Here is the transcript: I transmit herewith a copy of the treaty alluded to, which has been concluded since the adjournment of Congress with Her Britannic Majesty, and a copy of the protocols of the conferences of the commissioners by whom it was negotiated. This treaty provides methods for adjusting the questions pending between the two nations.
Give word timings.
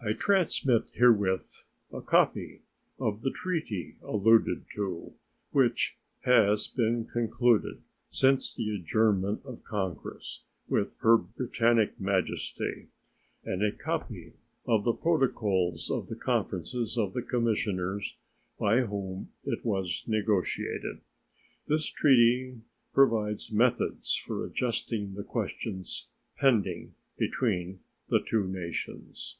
I 0.00 0.12
transmit 0.12 0.84
herewith 0.94 1.64
a 1.92 2.00
copy 2.00 2.62
of 3.00 3.22
the 3.22 3.32
treaty 3.32 3.96
alluded 4.00 4.66
to, 4.76 5.14
which 5.50 5.98
has 6.20 6.68
been 6.68 7.04
concluded 7.04 7.82
since 8.08 8.54
the 8.54 8.76
adjournment 8.76 9.44
of 9.44 9.64
Congress 9.64 10.44
with 10.68 10.98
Her 11.00 11.16
Britannic 11.18 11.98
Majesty, 12.00 12.86
and 13.44 13.60
a 13.60 13.72
copy 13.72 14.34
of 14.66 14.84
the 14.84 14.92
protocols 14.92 15.90
of 15.90 16.06
the 16.06 16.14
conferences 16.16 16.96
of 16.96 17.12
the 17.12 17.20
commissioners 17.22 18.18
by 18.56 18.82
whom 18.82 19.30
it 19.44 19.64
was 19.64 20.04
negotiated. 20.06 21.00
This 21.66 21.86
treaty 21.86 22.60
provides 22.94 23.50
methods 23.50 24.14
for 24.14 24.46
adjusting 24.46 25.14
the 25.14 25.24
questions 25.24 26.06
pending 26.36 26.94
between 27.18 27.80
the 28.08 28.20
two 28.24 28.46
nations. 28.46 29.38